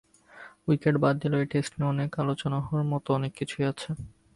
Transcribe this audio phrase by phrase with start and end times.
[0.67, 3.89] Wicket বাদ দিলেও এই টেস্ট নিয়ে আলোচনা হওয়ার মতো অনেক কিছুই আছে।